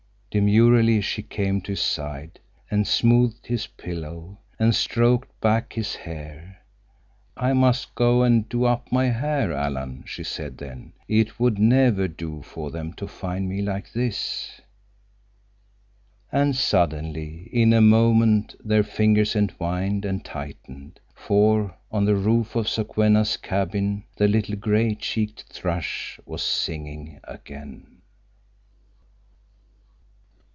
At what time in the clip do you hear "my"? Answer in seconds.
8.93-9.07